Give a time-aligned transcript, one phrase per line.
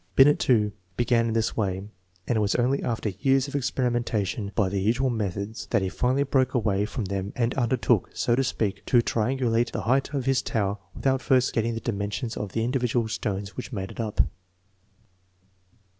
[0.15, 1.77] Binet, too, began in this way,
[2.27, 5.89] and it was only after years of experi mentation by the usual methods that he
[5.89, 10.25] finally broke away from them and undertook, so to speak, to triangulate the height of
[10.25, 14.21] his tower without first getting the dimensions of the individual stones which made it up.